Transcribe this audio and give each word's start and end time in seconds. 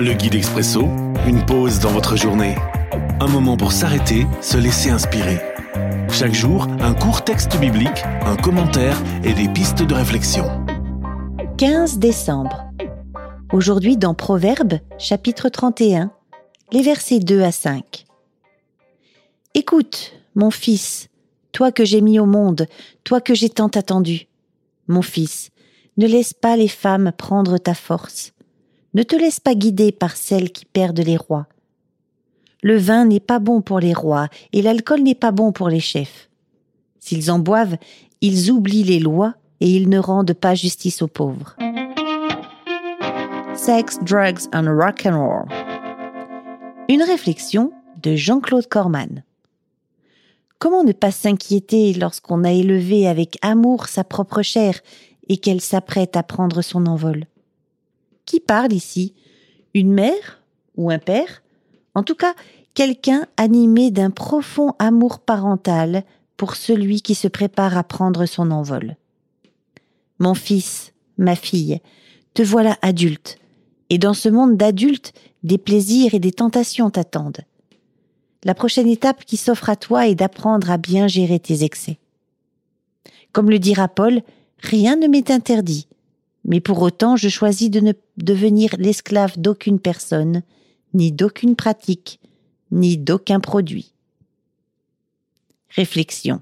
Le 0.00 0.12
guide 0.12 0.36
expresso, 0.36 0.82
une 1.26 1.44
pause 1.44 1.80
dans 1.80 1.90
votre 1.90 2.14
journée. 2.14 2.54
Un 3.18 3.26
moment 3.26 3.56
pour 3.56 3.72
s'arrêter, 3.72 4.28
se 4.40 4.56
laisser 4.56 4.90
inspirer. 4.90 5.40
Chaque 6.08 6.34
jour, 6.34 6.68
un 6.78 6.94
court 6.94 7.24
texte 7.24 7.58
biblique, 7.58 8.04
un 8.24 8.36
commentaire 8.36 8.96
et 9.24 9.32
des 9.32 9.48
pistes 9.48 9.82
de 9.82 9.94
réflexion. 9.94 10.44
15 11.56 11.98
décembre. 11.98 12.70
Aujourd'hui 13.52 13.96
dans 13.96 14.14
Proverbes, 14.14 14.78
chapitre 14.98 15.48
31, 15.48 16.12
les 16.70 16.82
versets 16.82 17.18
2 17.18 17.42
à 17.42 17.50
5. 17.50 18.04
Écoute, 19.54 20.12
mon 20.36 20.52
fils, 20.52 21.08
toi 21.50 21.72
que 21.72 21.84
j'ai 21.84 22.02
mis 22.02 22.20
au 22.20 22.26
monde, 22.26 22.68
toi 23.02 23.20
que 23.20 23.34
j'ai 23.34 23.50
tant 23.50 23.66
attendu. 23.66 24.28
Mon 24.86 25.02
fils, 25.02 25.50
ne 25.96 26.06
laisse 26.06 26.34
pas 26.34 26.56
les 26.56 26.68
femmes 26.68 27.10
prendre 27.18 27.58
ta 27.58 27.74
force. 27.74 28.32
Ne 28.94 29.02
te 29.02 29.16
laisse 29.16 29.40
pas 29.40 29.54
guider 29.54 29.92
par 29.92 30.16
celles 30.16 30.50
qui 30.50 30.64
perdent 30.64 31.00
les 31.00 31.16
rois. 31.16 31.46
Le 32.62 32.76
vin 32.76 33.04
n'est 33.04 33.20
pas 33.20 33.38
bon 33.38 33.60
pour 33.60 33.80
les 33.80 33.92
rois 33.92 34.28
et 34.52 34.62
l'alcool 34.62 35.02
n'est 35.02 35.14
pas 35.14 35.30
bon 35.30 35.52
pour 35.52 35.68
les 35.68 35.80
chefs. 35.80 36.28
S'ils 36.98 37.30
en 37.30 37.38
boivent, 37.38 37.76
ils 38.20 38.50
oublient 38.50 38.84
les 38.84 38.98
lois 38.98 39.34
et 39.60 39.70
ils 39.70 39.88
ne 39.88 39.98
rendent 39.98 40.34
pas 40.34 40.54
justice 40.54 41.02
aux 41.02 41.08
pauvres. 41.08 41.56
Sex, 43.54 43.98
Drugs 44.02 44.48
and 44.52 44.66
Rock 44.66 45.06
and 45.06 45.18
Roll. 45.18 45.48
Une 46.88 47.02
réflexion 47.02 47.72
de 48.02 48.16
Jean-Claude 48.16 48.66
Corman. 48.66 49.22
Comment 50.58 50.82
ne 50.82 50.92
pas 50.92 51.10
s'inquiéter 51.10 51.92
lorsqu'on 51.92 52.42
a 52.44 52.52
élevé 52.52 53.06
avec 53.06 53.38
amour 53.42 53.86
sa 53.86 54.02
propre 54.02 54.42
chair 54.42 54.80
et 55.28 55.36
qu'elle 55.36 55.60
s'apprête 55.60 56.16
à 56.16 56.22
prendre 56.22 56.62
son 56.62 56.86
envol? 56.86 57.26
Qui 58.28 58.40
parle 58.40 58.74
ici 58.74 59.14
Une 59.72 59.90
mère 59.90 60.42
ou 60.76 60.90
un 60.90 60.98
père? 60.98 61.42
En 61.94 62.02
tout 62.02 62.14
cas, 62.14 62.34
quelqu'un 62.74 63.26
animé 63.38 63.90
d'un 63.90 64.10
profond 64.10 64.74
amour 64.78 65.20
parental 65.20 66.04
pour 66.36 66.54
celui 66.54 67.00
qui 67.00 67.14
se 67.14 67.26
prépare 67.26 67.78
à 67.78 67.84
prendre 67.84 68.26
son 68.26 68.50
envol. 68.50 68.96
Mon 70.18 70.34
fils, 70.34 70.92
ma 71.16 71.36
fille, 71.36 71.80
te 72.34 72.42
voilà 72.42 72.76
adulte, 72.82 73.38
et 73.88 73.96
dans 73.96 74.12
ce 74.12 74.28
monde 74.28 74.58
d'adultes, 74.58 75.14
des 75.42 75.56
plaisirs 75.56 76.12
et 76.12 76.20
des 76.20 76.32
tentations 76.32 76.90
t'attendent. 76.90 77.40
La 78.44 78.54
prochaine 78.54 78.88
étape 78.88 79.24
qui 79.24 79.38
s'offre 79.38 79.70
à 79.70 79.76
toi 79.76 80.06
est 80.06 80.14
d'apprendre 80.14 80.70
à 80.70 80.76
bien 80.76 81.08
gérer 81.08 81.40
tes 81.40 81.64
excès. 81.64 81.98
Comme 83.32 83.48
le 83.48 83.58
dira 83.58 83.88
Paul, 83.88 84.20
rien 84.58 84.96
ne 84.96 85.06
m'est 85.06 85.30
interdit, 85.30 85.88
mais 86.48 86.60
pour 86.60 86.80
autant 86.82 87.14
je 87.14 87.28
choisis 87.28 87.70
de 87.70 87.78
ne 87.78 87.92
devenir 88.16 88.74
l'esclave 88.78 89.38
d'aucune 89.38 89.78
personne, 89.78 90.42
ni 90.94 91.12
d'aucune 91.12 91.54
pratique, 91.54 92.20
ni 92.72 92.96
d'aucun 92.96 93.38
produit. 93.38 93.92
Réflexion. 95.68 96.40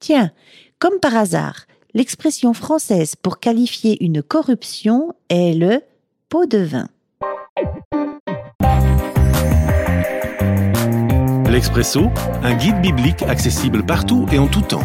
Tiens, 0.00 0.32
comme 0.80 0.98
par 1.00 1.16
hasard, 1.16 1.66
l'expression 1.94 2.52
française 2.52 3.14
pour 3.14 3.38
qualifier 3.38 4.04
une 4.04 4.20
corruption 4.20 5.14
est 5.28 5.54
le 5.54 5.80
pot 6.28 6.46
de 6.46 6.58
vin. 6.58 6.88
L'Expresso, 11.48 12.10
un 12.42 12.54
guide 12.56 12.80
biblique 12.82 13.22
accessible 13.22 13.86
partout 13.86 14.26
et 14.32 14.38
en 14.38 14.48
tout 14.48 14.60
temps. 14.60 14.84